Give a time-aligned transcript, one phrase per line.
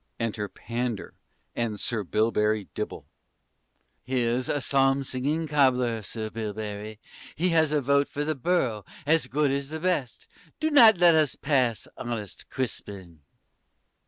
[0.19, 1.13] Enter PANDER
[1.55, 3.01] and SIR BILBERRY DIBBLE.
[3.01, 3.07] Pand.
[4.01, 6.99] Here's a psalm singing cobbler, Sir Bilberry;
[7.35, 10.27] he has a vote for the borough, as good as the best;
[10.59, 13.19] do not let us pass honest Crispin.